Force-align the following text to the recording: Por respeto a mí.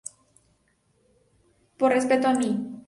Por 1.77 1.89
respeto 1.97 2.25
a 2.27 2.33
mí. 2.39 2.51